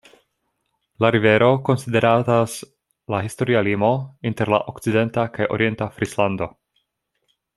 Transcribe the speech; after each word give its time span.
La 1.03 1.11
rivero 1.15 1.49
konsideratas 1.67 2.55
la 3.15 3.19
historia 3.27 3.61
limo 3.69 3.91
inter 4.31 4.53
la 4.55 4.63
okcidenta 4.75 5.29
kaj 5.37 5.51
orienta 5.59 5.93
Frislando. 5.99 6.49